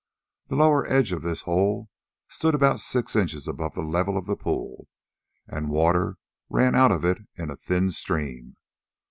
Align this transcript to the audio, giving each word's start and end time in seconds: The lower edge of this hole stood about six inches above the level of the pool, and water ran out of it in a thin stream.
The 0.47 0.55
lower 0.55 0.83
edge 0.91 1.11
of 1.11 1.21
this 1.21 1.41
hole 1.43 1.87
stood 2.27 2.55
about 2.55 2.79
six 2.79 3.15
inches 3.15 3.47
above 3.47 3.75
the 3.75 3.83
level 3.83 4.17
of 4.17 4.25
the 4.25 4.35
pool, 4.35 4.87
and 5.47 5.69
water 5.69 6.17
ran 6.49 6.73
out 6.73 6.91
of 6.91 7.05
it 7.05 7.19
in 7.35 7.51
a 7.51 7.55
thin 7.55 7.91
stream. 7.91 8.55